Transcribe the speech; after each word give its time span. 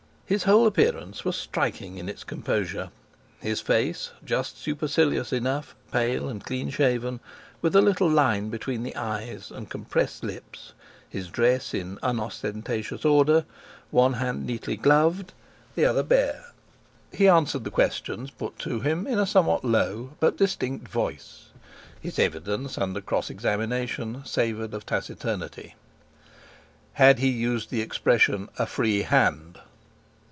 His 0.31 0.43
whole 0.43 0.65
appearance 0.65 1.25
was 1.25 1.35
striking 1.35 1.97
in 1.97 2.07
its 2.07 2.23
composure. 2.23 2.89
His 3.41 3.59
face, 3.59 4.11
just 4.23 4.57
supercilious 4.57 5.33
enough, 5.33 5.75
pale 5.91 6.29
and 6.29 6.41
clean 6.41 6.69
shaven, 6.69 7.19
with 7.61 7.75
a 7.75 7.81
little 7.81 8.09
line 8.09 8.47
between 8.47 8.83
the 8.83 8.95
eyes, 8.95 9.51
and 9.51 9.69
compressed 9.69 10.23
lips; 10.23 10.71
his 11.09 11.27
dress 11.27 11.73
in 11.73 11.99
unostentatious 12.01 13.03
order, 13.03 13.43
one 13.89 14.13
hand 14.13 14.45
neatly 14.47 14.77
gloved, 14.77 15.33
the 15.75 15.83
other 15.83 16.01
bare. 16.01 16.53
He 17.11 17.27
answered 17.27 17.65
the 17.65 17.69
questions 17.69 18.31
put 18.31 18.57
to 18.59 18.79
him 18.79 19.05
in 19.05 19.19
a 19.19 19.27
somewhat 19.27 19.65
low, 19.65 20.11
but 20.21 20.37
distinct 20.37 20.87
voice. 20.87 21.47
His 21.99 22.17
evidence 22.17 22.77
under 22.77 23.01
cross 23.01 23.29
examination 23.29 24.21
savoured 24.23 24.73
of 24.73 24.85
taciturnity. 24.85 25.75
Had 26.93 27.19
he 27.19 27.31
not 27.31 27.37
used 27.51 27.69
the 27.69 27.81
expression, 27.81 28.47
"a 28.57 28.65
free 28.65 29.01
hand"? 29.01 29.59